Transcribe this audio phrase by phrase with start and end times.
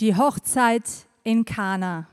[0.00, 2.08] Die Hochzeit in Kana.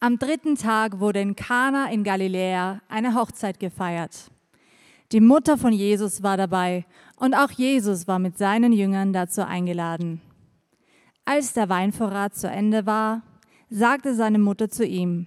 [0.00, 4.32] Am dritten Tag wurde in Kana in Galiläa eine Hochzeit gefeiert.
[5.12, 6.84] Die Mutter von Jesus war dabei
[7.14, 10.20] und auch Jesus war mit seinen Jüngern dazu eingeladen.
[11.24, 13.22] Als der Weinvorrat zu Ende war,
[13.70, 15.26] sagte seine Mutter zu ihm,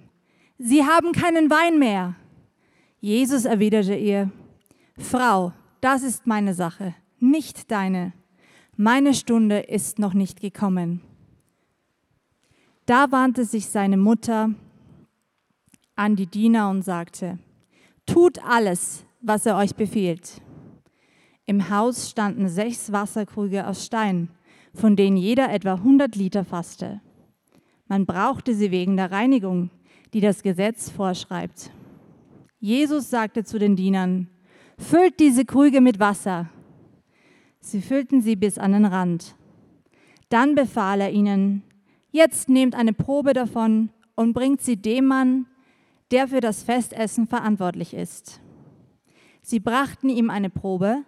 [0.58, 2.16] Sie haben keinen Wein mehr.
[3.00, 4.32] Jesus erwiderte ihr,
[4.98, 8.12] Frau, das ist meine Sache, nicht deine.
[8.76, 11.07] Meine Stunde ist noch nicht gekommen.
[12.88, 14.52] Da wandte sich seine Mutter
[15.98, 17.38] an die Diener und sagte,
[18.06, 20.42] Tut alles, was er euch befiehlt.
[21.46, 24.30] Im Haus standen sechs Wasserkrüge aus Stein,
[24.74, 27.02] von denen jeder etwa 100 Liter fasste.
[27.90, 29.70] Man brauchte sie wegen der Reinigung,
[30.14, 31.72] die das Gesetz vorschreibt.
[32.60, 34.30] Jesus sagte zu den Dienern,
[34.78, 36.50] füllt diese Krüge mit Wasser.
[37.60, 39.36] Sie füllten sie bis an den Rand.
[40.30, 41.64] Dann befahl er ihnen,
[42.18, 45.46] jetzt nehmt eine Probe davon und bringt sie dem Mann,
[46.12, 48.42] der für das Festessen verantwortlich ist.
[49.42, 51.04] Sie brachten ihm eine Probe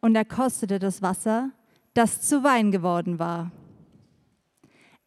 [0.00, 1.50] und er kostete das Wasser,
[1.94, 3.50] das zu Wein geworden war.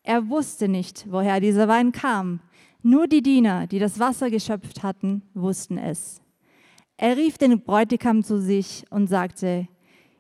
[0.03, 2.41] Er wusste nicht, woher dieser Wein kam.
[2.81, 6.21] Nur die Diener, die das Wasser geschöpft hatten, wussten es.
[6.97, 9.67] Er rief den Bräutigam zu sich und sagte,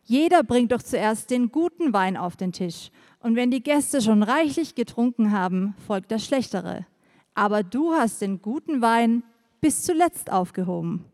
[0.05, 2.91] jeder bringt doch zuerst den guten Wein auf den Tisch,
[3.23, 6.85] und wenn die Gäste schon reichlich getrunken haben, folgt das Schlechtere.
[7.33, 9.23] Aber du hast den guten Wein
[9.61, 11.05] bis zuletzt aufgehoben.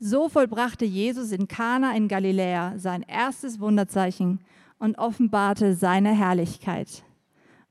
[0.00, 4.40] So vollbrachte Jesus in Kana in Galiläa sein erstes Wunderzeichen
[4.78, 7.04] und offenbarte seine Herrlichkeit.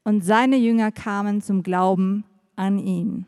[0.04, 2.24] Und seine Jünger kamen zum Glauben
[2.56, 3.26] an ihn.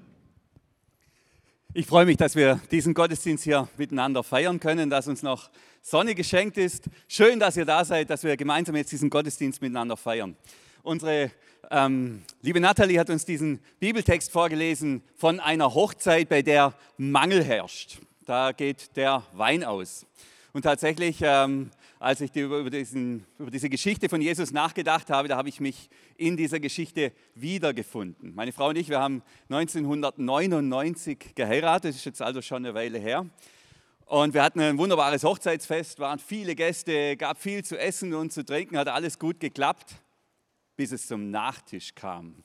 [1.74, 5.50] Ich freue mich, dass wir diesen Gottesdienst hier miteinander feiern können, dass uns noch
[5.82, 6.86] Sonne geschenkt ist.
[7.08, 10.36] Schön, dass ihr da seid, dass wir gemeinsam jetzt diesen Gottesdienst miteinander feiern.
[10.84, 11.32] Unsere
[11.72, 18.00] ähm, liebe Nathalie hat uns diesen Bibeltext vorgelesen von einer Hochzeit, bei der Mangel herrscht
[18.26, 20.06] da geht der Wein aus.
[20.54, 21.72] Und tatsächlich, ähm,
[22.04, 25.90] als ich über, diesen, über diese Geschichte von Jesus nachgedacht habe, da habe ich mich
[26.18, 28.36] in dieser Geschichte wiedergefunden.
[28.36, 33.00] Meine Frau und ich, wir haben 1999 geheiratet, das ist jetzt also schon eine Weile
[33.00, 33.26] her.
[34.06, 38.44] Und wir hatten ein wunderbares Hochzeitsfest, waren viele Gäste, gab viel zu essen und zu
[38.44, 39.96] trinken, hat alles gut geklappt,
[40.76, 42.44] bis es zum Nachtisch kam.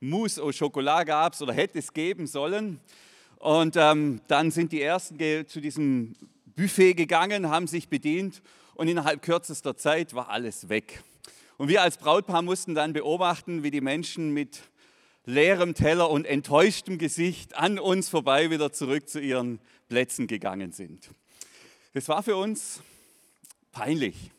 [0.00, 2.80] Mousse au Chocolat gab es oder hätte es geben sollen.
[3.36, 5.16] Und ähm, dann sind die Ersten
[5.46, 6.16] zu diesem
[6.56, 8.42] Buffet gegangen, haben sich bedient
[8.78, 11.02] und innerhalb kürzester Zeit war alles weg.
[11.56, 14.60] Und wir als Brautpaar mussten dann beobachten, wie die Menschen mit
[15.24, 19.58] leerem Teller und enttäuschtem Gesicht an uns vorbei wieder zurück zu ihren
[19.88, 21.10] Plätzen gegangen sind.
[21.92, 22.80] Das war für uns
[23.72, 24.30] peinlich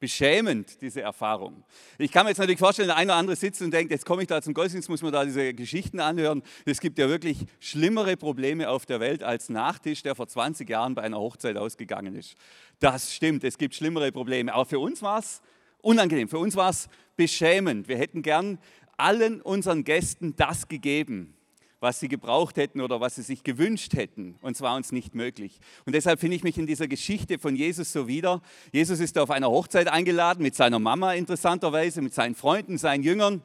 [0.00, 1.64] beschämend, diese Erfahrung.
[1.98, 4.22] Ich kann mir jetzt natürlich vorstellen, der eine oder andere sitzt und denkt, jetzt komme
[4.22, 6.42] ich da zum Gottesdienst, muss man da diese Geschichten anhören.
[6.64, 10.94] Es gibt ja wirklich schlimmere Probleme auf der Welt als Nachtisch, der vor 20 Jahren
[10.94, 12.34] bei einer Hochzeit ausgegangen ist.
[12.78, 14.54] Das stimmt, es gibt schlimmere Probleme.
[14.54, 15.42] Aber für uns war es
[15.80, 17.88] unangenehm, für uns war es beschämend.
[17.88, 18.58] Wir hätten gern
[18.96, 21.34] allen unseren Gästen das gegeben,
[21.80, 24.36] was sie gebraucht hätten oder was sie sich gewünscht hätten.
[24.42, 25.60] Und zwar uns nicht möglich.
[25.86, 28.42] Und deshalb finde ich mich in dieser Geschichte von Jesus so wieder.
[28.72, 33.42] Jesus ist auf einer Hochzeit eingeladen mit seiner Mama interessanterweise, mit seinen Freunden, seinen Jüngern.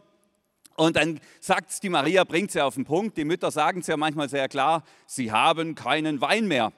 [0.75, 3.17] Und dann sagt es die Maria, bringt sie auf den Punkt.
[3.17, 6.73] Die Mütter sagen es ja manchmal sehr klar, sie haben keinen Wein mehr.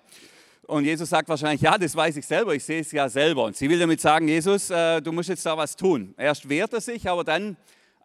[0.68, 3.46] Und Jesus sagt wahrscheinlich, ja, das weiß ich selber, ich sehe es ja selber.
[3.46, 6.14] Und sie will damit sagen, Jesus, äh, du musst jetzt da was tun.
[6.18, 7.56] Erst wehrt er sich, aber dann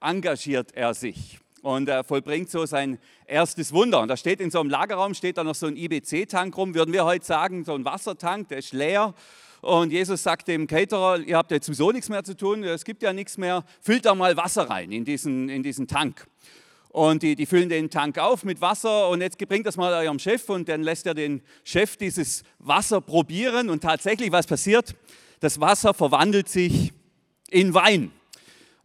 [0.01, 4.01] engagiert er sich und er vollbringt so sein erstes Wunder.
[4.01, 6.93] Und da steht in so einem Lagerraum steht da noch so ein IBC-Tank rum, würden
[6.93, 9.15] wir heute sagen, so ein Wassertank, der ist leer.
[9.61, 13.03] Und Jesus sagt dem Caterer, ihr habt jetzt sowieso nichts mehr zu tun, es gibt
[13.03, 16.27] ja nichts mehr, füllt da mal Wasser rein in diesen, in diesen Tank.
[16.89, 20.19] Und die, die füllen den Tank auf mit Wasser und jetzt bringt das mal eurem
[20.19, 24.97] Chef und dann lässt er den Chef dieses Wasser probieren und tatsächlich, was passiert?
[25.39, 26.93] Das Wasser verwandelt sich
[27.49, 28.11] in Wein.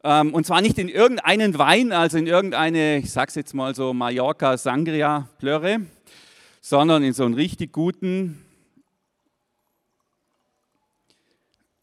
[0.07, 3.91] Ähm, und zwar nicht in irgendeinen Wein, also in irgendeine, ich sag's jetzt mal so,
[3.91, 5.81] Mallorca Sangria Plöre,
[6.61, 8.45] sondern in so einen richtig guten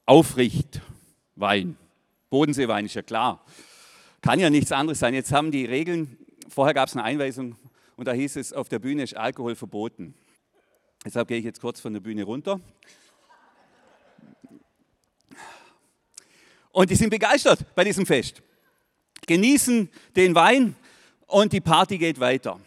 [0.06, 1.76] Aufrichtwein.
[2.30, 3.44] Bodenseewein ist ja klar.
[4.20, 5.14] Kann ja nichts anderes sein.
[5.14, 6.16] Jetzt haben die Regeln,
[6.48, 7.56] vorher gab es eine Einweisung
[7.96, 10.14] und da hieß es, auf der Bühne ist Alkohol verboten.
[11.04, 12.60] Deshalb gehe ich jetzt kurz von der Bühne runter.
[16.72, 18.42] Und die sind begeistert bei diesem Fest.
[19.26, 20.74] Genießen den Wein
[21.26, 22.58] und die Party geht weiter.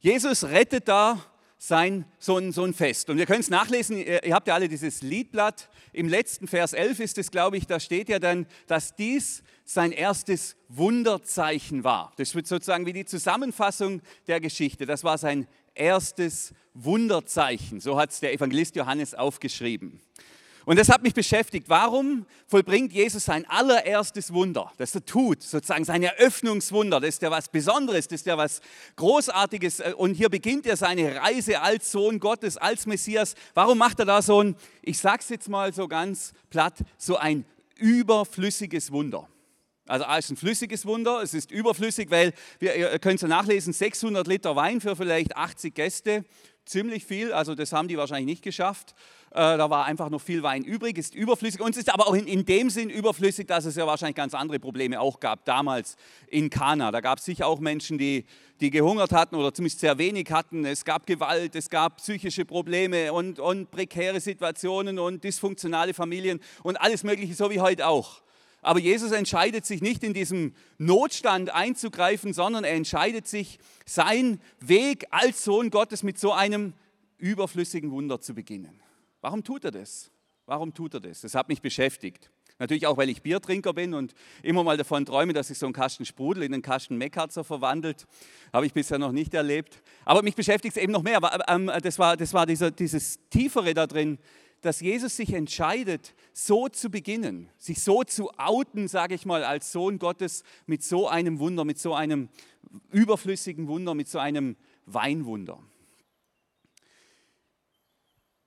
[0.00, 1.22] Jesus rettet da
[1.58, 3.08] sein, so ein, so ein Fest.
[3.08, 5.68] Und wir können es nachlesen, ihr habt ja alle dieses Liedblatt.
[5.92, 9.92] Im letzten Vers 11 ist es, glaube ich, da steht ja dann, dass dies sein
[9.92, 12.12] erstes Wunderzeichen war.
[12.16, 14.86] Das wird sozusagen wie die Zusammenfassung der Geschichte.
[14.86, 17.78] Das war sein erstes Wunderzeichen.
[17.78, 20.00] So hat es der Evangelist Johannes aufgeschrieben.
[20.64, 21.68] Und das hat mich beschäftigt.
[21.68, 27.00] Warum vollbringt Jesus sein allererstes Wunder, das er tut, sozusagen sein Eröffnungswunder?
[27.00, 28.60] Das ist ja was Besonderes, das ist ja was
[28.96, 29.82] Großartiges.
[29.96, 33.34] Und hier beginnt er seine Reise als Sohn Gottes, als Messias.
[33.54, 37.44] Warum macht er da so ein, ich sag's jetzt mal so ganz platt, so ein
[37.76, 39.28] überflüssiges Wunder?
[39.88, 43.28] Also A ist ein flüssiges Wunder, es ist überflüssig, weil, wir, ihr könnt es ja
[43.28, 46.24] nachlesen, 600 Liter Wein für vielleicht 80 Gäste,
[46.64, 48.94] ziemlich viel, also das haben die wahrscheinlich nicht geschafft.
[49.30, 52.14] Äh, da war einfach noch viel Wein übrig, ist überflüssig und es ist aber auch
[52.14, 55.96] in, in, dem Sinn überflüssig, dass es ja wahrscheinlich ganz andere Probleme auch gab damals
[56.28, 56.90] in Kana.
[56.90, 58.26] Da gab es sicher auch Menschen, die,
[58.60, 60.66] die gehungert hatten oder zumindest sehr wenig hatten.
[60.66, 66.78] Es gab Gewalt, es gab psychische Probleme und, und prekäre Situationen und dysfunktionale Familien und
[66.80, 68.22] alles Mögliche, so wie heute auch.
[68.62, 75.06] Aber Jesus entscheidet sich nicht in diesem Notstand einzugreifen, sondern er entscheidet sich, seinen Weg
[75.10, 76.72] als Sohn Gottes mit so einem
[77.18, 78.80] überflüssigen Wunder zu beginnen.
[79.20, 80.10] Warum tut er das?
[80.46, 81.20] Warum tut er das?
[81.20, 82.30] Das hat mich beschäftigt.
[82.58, 85.72] Natürlich auch, weil ich Biertrinker bin und immer mal davon träume, dass sich so ein
[85.72, 88.06] Kasten Sprudel in einen Kasten Meckarzer verwandelt.
[88.52, 89.82] Habe ich bisher noch nicht erlebt.
[90.04, 91.18] Aber mich beschäftigt es eben noch mehr.
[91.48, 94.18] Ähm, das war, das war dieser, dieses Tiefere da drin,
[94.62, 99.72] dass Jesus sich entscheidet, so zu beginnen, sich so zu outen, sage ich mal, als
[99.72, 102.28] Sohn Gottes mit so einem Wunder, mit so einem
[102.90, 104.56] überflüssigen Wunder, mit so einem
[104.86, 105.58] Weinwunder.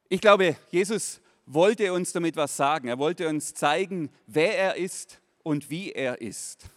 [0.09, 2.87] Ich glaube, Jesus wollte uns damit was sagen.
[2.87, 6.69] Er wollte uns zeigen, wer er ist und wie er ist.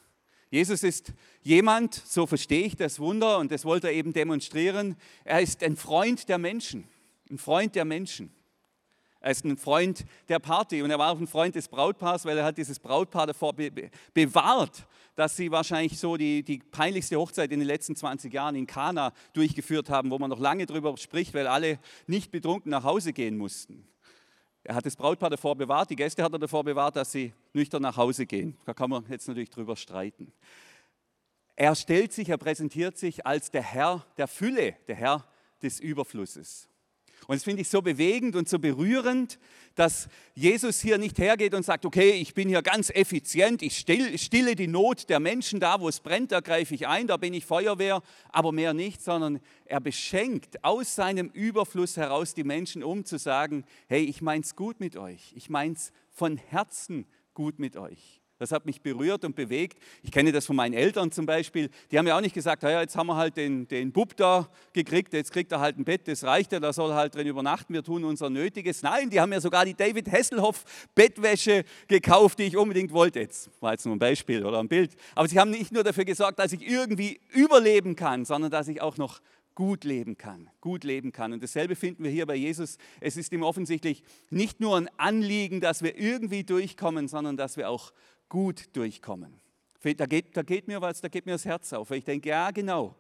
[0.51, 1.13] Jesus ist
[1.43, 4.97] jemand, so verstehe ich das Wunder und das wollte er eben demonstrieren.
[5.25, 6.89] Er ist ein Freund der Menschen,
[7.31, 8.33] ein Freund der Menschen.
[9.21, 12.39] Er ist ein Freund der Party und er war auch ein Freund des Brautpaars, weil
[12.39, 13.53] er hat dieses Brautpaar davor
[14.15, 14.87] bewahrt,
[15.17, 19.13] dass sie wahrscheinlich so die, die peinlichste Hochzeit in den letzten 20 Jahren in Kana
[19.33, 23.37] durchgeführt haben, wo man noch lange darüber spricht, weil alle nicht betrunken nach Hause gehen
[23.37, 23.89] mussten.
[24.63, 27.83] Er hat das Brautpaar davor bewahrt, die Gäste hat er davor bewahrt, dass sie nüchtern
[27.83, 28.57] nach Hause gehen.
[28.67, 30.33] Da kann man jetzt natürlich drüber streiten.
[31.57, 35.25] Er stellt sich, er präsentiert sich als der Herr der Fülle, der Herr
[35.61, 36.68] des Überflusses.
[37.27, 39.39] Und das finde ich so bewegend und so berührend,
[39.75, 44.57] dass Jesus hier nicht hergeht und sagt, okay, ich bin hier ganz effizient, ich stille
[44.57, 47.45] die Not der Menschen da, wo es brennt, da greife ich ein, da bin ich
[47.45, 53.19] Feuerwehr, aber mehr nicht, sondern er beschenkt aus seinem Überfluss heraus die Menschen, um zu
[53.19, 58.21] sagen, hey, ich mein's gut mit euch, ich mein's von Herzen gut mit euch.
[58.39, 59.79] Das hat mich berührt und bewegt.
[60.03, 61.71] Ich kenne das von meinen Eltern zum Beispiel.
[61.91, 64.49] Die haben ja auch nicht gesagt, ja, jetzt haben wir halt den, den Bub da
[64.73, 67.75] gekriegt, jetzt kriegt er halt ein Bett, das reicht ja, da soll halt drin übernachten,
[67.75, 68.83] wir tun unser Nötiges.
[68.83, 70.65] Nein, die haben ja sogar die David Hasselhoff
[70.95, 73.21] Bettwäsche gekauft, die ich unbedingt wollte.
[73.21, 74.95] Jetzt war jetzt nur ein Beispiel oder ein Bild.
[75.15, 78.81] Aber sie haben nicht nur dafür gesorgt, dass ich irgendwie überleben kann, sondern dass ich
[78.81, 79.21] auch noch
[79.59, 81.33] gut leben kann, gut leben kann.
[81.33, 82.79] Und dasselbe finden wir hier bei Jesus.
[83.01, 87.69] Es ist ihm offensichtlich nicht nur ein Anliegen, dass wir irgendwie durchkommen, sondern dass wir
[87.69, 87.93] auch
[88.29, 89.41] gut durchkommen.
[89.83, 91.91] Da geht, da geht mir was, da geht mir das Herz auf.
[91.91, 92.97] Weil ich denke, ja genau,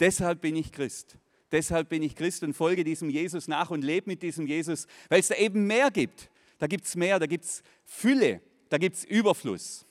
[0.00, 1.18] deshalb bin ich Christ.
[1.52, 5.20] Deshalb bin ich Christ und folge diesem Jesus nach und lebe mit diesem Jesus, weil
[5.20, 6.30] es da eben mehr gibt.
[6.58, 8.40] Da gibt es mehr, da gibt es Fülle,
[8.70, 9.86] da gibt es Überfluss.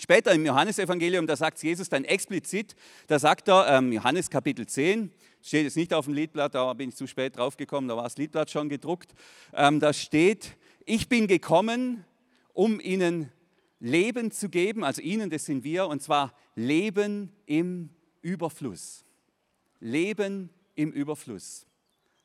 [0.00, 2.76] Später im Johannesevangelium, da sagt Jesus dann explizit,
[3.08, 5.10] da sagt er, ähm, Johannes Kapitel 10,
[5.42, 8.16] steht jetzt nicht auf dem Liedblatt, da bin ich zu spät draufgekommen, da war das
[8.16, 9.12] Liedblatt schon gedruckt,
[9.54, 12.04] ähm, da steht, ich bin gekommen,
[12.54, 13.32] um ihnen
[13.80, 17.90] Leben zu geben, also ihnen, das sind wir, und zwar Leben im
[18.22, 19.04] Überfluss.
[19.80, 21.66] Leben im Überfluss.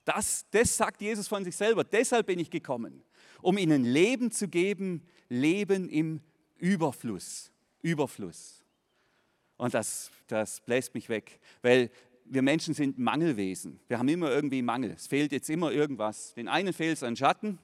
[0.06, 1.84] Das, das sagt Jesus von sich selber.
[1.84, 3.04] Deshalb bin ich gekommen,
[3.42, 6.22] um ihnen Leben zu geben, Leben im
[6.58, 7.52] Überfluss.
[7.82, 8.64] Überfluss.
[9.58, 11.90] Und das, das bläst mich weg, weil
[12.26, 13.80] wir Menschen sind Mangelwesen.
[13.88, 14.92] Wir haben immer irgendwie Mangel.
[14.92, 16.34] Es fehlt jetzt immer irgendwas.
[16.34, 17.60] Den einen fehlt es an Schatten,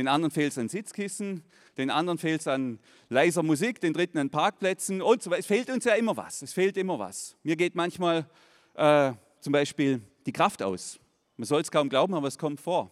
[0.00, 1.44] den anderen fehlt es an Sitzkissen,
[1.76, 2.78] den anderen fehlt es an
[3.10, 5.40] leiser Musik, den dritten an Parkplätzen und so weiter.
[5.40, 6.40] Es fehlt uns ja immer was.
[6.40, 7.36] Es fehlt immer was.
[7.42, 8.26] Mir geht manchmal
[8.74, 10.98] äh, zum Beispiel die Kraft aus.
[11.36, 12.90] Man soll es kaum glauben, aber es kommt vor.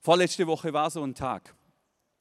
[0.00, 1.54] Vorletzte Woche war so ein Tag.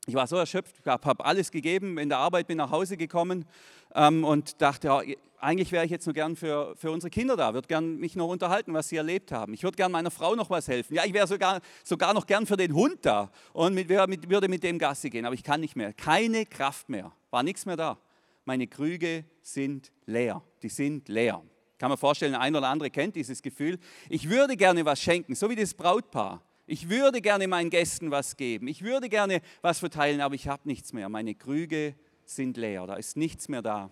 [0.06, 3.46] Ich war so erschöpft, habe alles gegeben, in der Arbeit bin nach Hause gekommen
[3.96, 5.02] und dachte, ja,
[5.40, 8.28] eigentlich wäre ich jetzt nur gern für, für unsere Kinder da, würde gern mich noch
[8.28, 9.54] unterhalten, was sie erlebt haben.
[9.54, 10.96] Ich würde gern meiner Frau noch was helfen.
[10.96, 14.48] Ja, ich wäre sogar, sogar noch gern für den Hund da und mit, mit, würde
[14.48, 15.94] mit dem Gassi gehen, aber ich kann nicht mehr.
[15.94, 17.98] Keine Kraft mehr, war nichts mehr da.
[18.44, 21.42] Meine Krüge sind leer, die sind leer.
[21.78, 23.78] Kann man vorstellen, ein oder andere kennt dieses Gefühl.
[24.10, 26.42] Ich würde gerne was schenken, so wie das Brautpaar.
[26.68, 28.68] Ich würde gerne meinen Gästen was geben.
[28.68, 31.10] Ich würde gerne was verteilen, aber ich habe nichts mehr.
[31.10, 31.96] Meine Krüge
[32.26, 33.90] sind leer, da ist nichts mehr da.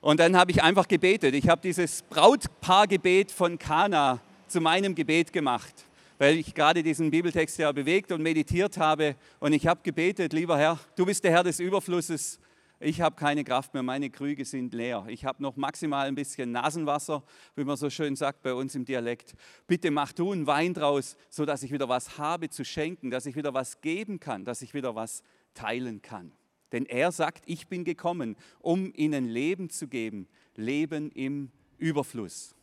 [0.00, 1.34] Und dann habe ich einfach gebetet.
[1.34, 5.74] Ich habe dieses Brautpaargebet von Kana zu meinem Gebet gemacht,
[6.18, 9.16] weil ich gerade diesen Bibeltext ja bewegt und meditiert habe.
[9.40, 12.38] Und ich habe gebetet, lieber Herr, du bist der Herr des Überflusses.
[12.78, 15.06] Ich habe keine Kraft mehr, meine Krüge sind leer.
[15.08, 17.22] Ich habe noch maximal ein bisschen Nasenwasser,
[17.54, 19.34] wie man so schön sagt bei uns im Dialekt.
[19.66, 23.34] Bitte mach du einen Wein draus, sodass ich wieder was habe zu schenken, dass ich
[23.34, 25.22] wieder was geben kann, dass ich wieder was
[25.54, 26.32] teilen kann.
[26.72, 32.54] Denn er sagt, ich bin gekommen, um ihnen Leben zu geben, Leben im Überfluss.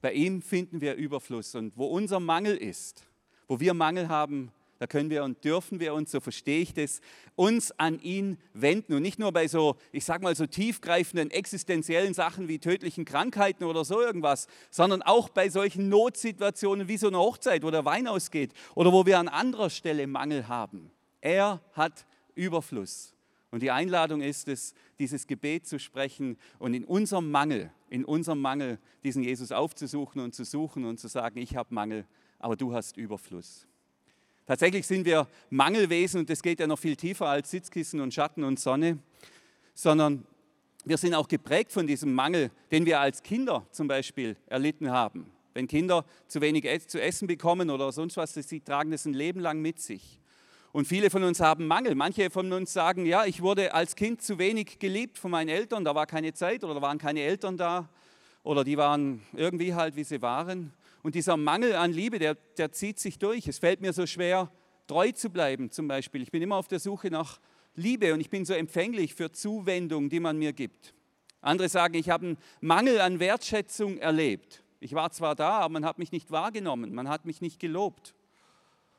[0.00, 3.06] Bei ihm finden wir Überfluss und wo unser Mangel ist,
[3.48, 7.02] wo wir Mangel haben, da können wir und dürfen wir uns, so verstehe ich das,
[7.36, 8.94] uns an ihn wenden.
[8.94, 13.64] Und nicht nur bei so, ich sage mal, so tiefgreifenden existenziellen Sachen wie tödlichen Krankheiten
[13.64, 18.08] oder so irgendwas, sondern auch bei solchen Notsituationen wie so eine Hochzeit, wo der Wein
[18.08, 20.90] ausgeht oder wo wir an anderer Stelle Mangel haben.
[21.20, 23.14] Er hat Überfluss.
[23.50, 28.40] Und die Einladung ist es, dieses Gebet zu sprechen und in unserem Mangel, in unserem
[28.40, 32.06] Mangel diesen Jesus aufzusuchen und zu suchen und zu sagen, ich habe Mangel,
[32.38, 33.66] aber du hast Überfluss.
[34.46, 38.44] Tatsächlich sind wir Mangelwesen und das geht ja noch viel tiefer als Sitzkissen und Schatten
[38.44, 38.98] und Sonne,
[39.74, 40.24] sondern
[40.84, 45.30] wir sind auch geprägt von diesem Mangel, den wir als Kinder zum Beispiel erlitten haben.
[45.54, 49.40] Wenn Kinder zu wenig zu essen bekommen oder sonst was, sie tragen das ein Leben
[49.40, 50.19] lang mit sich.
[50.72, 51.96] Und viele von uns haben Mangel.
[51.96, 55.84] Manche von uns sagen, ja, ich wurde als Kind zu wenig geliebt von meinen Eltern,
[55.84, 57.88] da war keine Zeit oder da waren keine Eltern da
[58.44, 60.72] oder die waren irgendwie halt, wie sie waren.
[61.02, 63.48] Und dieser Mangel an Liebe, der, der zieht sich durch.
[63.48, 64.50] Es fällt mir so schwer,
[64.86, 66.22] treu zu bleiben zum Beispiel.
[66.22, 67.40] Ich bin immer auf der Suche nach
[67.74, 70.94] Liebe und ich bin so empfänglich für Zuwendung, die man mir gibt.
[71.40, 74.62] Andere sagen, ich habe einen Mangel an Wertschätzung erlebt.
[74.78, 78.14] Ich war zwar da, aber man hat mich nicht wahrgenommen, man hat mich nicht gelobt.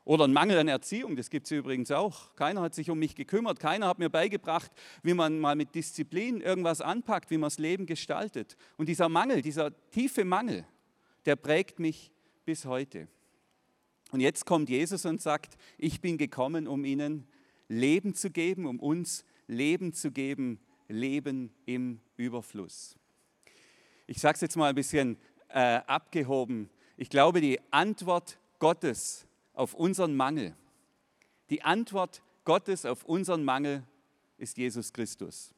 [0.04, 2.34] Oder ein Mangel an Erziehung, das gibt es übrigens auch.
[2.34, 4.70] Keiner hat sich um mich gekümmert, keiner hat mir beigebracht,
[5.02, 8.56] wie man mal mit Disziplin irgendwas anpackt, wie man das Leben gestaltet.
[8.76, 10.66] Und dieser Mangel, dieser tiefe Mangel,
[11.24, 12.10] der prägt mich
[12.44, 13.06] bis heute.
[14.10, 17.26] Und jetzt kommt Jesus und sagt, ich bin gekommen, um ihnen
[17.68, 22.96] Leben zu geben, um uns Leben zu geben, Leben im Überfluss.
[24.06, 25.16] Ich sage es jetzt mal ein bisschen
[25.48, 26.68] äh, abgehoben.
[26.96, 30.54] Ich glaube, die Antwort Gottes auf unseren Mangel.
[31.50, 33.84] Die Antwort Gottes auf unseren Mangel
[34.38, 35.54] ist Jesus Christus.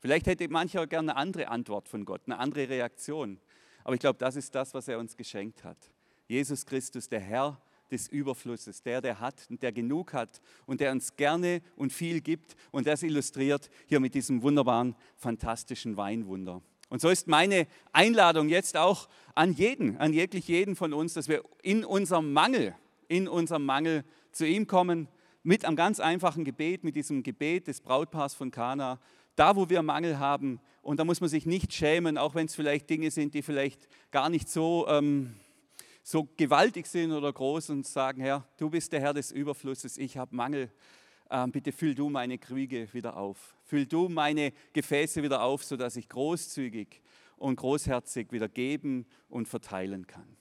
[0.00, 3.40] Vielleicht hätte mancher gerne eine andere Antwort von Gott, eine andere Reaktion.
[3.84, 5.78] Aber ich glaube, das ist das, was er uns geschenkt hat.
[6.28, 10.90] Jesus Christus, der Herr des Überflusses, der, der hat und der genug hat und der
[10.92, 12.56] uns gerne und viel gibt.
[12.72, 16.62] Und das illustriert hier mit diesem wunderbaren, fantastischen Weinwunder.
[16.88, 21.28] Und so ist meine Einladung jetzt auch an jeden, an jeglich jeden von uns, dass
[21.28, 22.74] wir in unserem Mangel,
[23.08, 25.08] in unserem Mangel zu ihm kommen,
[25.42, 28.98] mit einem ganz einfachen Gebet, mit diesem Gebet des Brautpaars von Kana,
[29.36, 30.60] da wo wir Mangel haben.
[30.82, 33.88] Und da muss man sich nicht schämen, auch wenn es vielleicht Dinge sind, die vielleicht
[34.10, 35.34] gar nicht so, ähm,
[36.02, 40.16] so gewaltig sind oder groß und sagen, Herr, du bist der Herr des Überflusses, ich
[40.16, 40.70] habe Mangel.
[41.30, 43.56] Ähm, bitte füll du meine Krüge wieder auf.
[43.64, 47.02] Füll du meine Gefäße wieder auf, sodass ich großzügig
[47.36, 50.35] und großherzig wieder geben und verteilen kann.